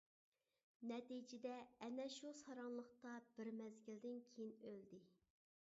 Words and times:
نەتىجىدە 0.91 1.51
ئەنە 1.87 2.07
شۇ 2.15 2.33
ساراڭلىقتا 2.41 3.15
بىر 3.37 3.53
مەزگىلدىن 3.61 4.21
كىيىن 4.33 4.61
ئۆلدى. 4.73 5.07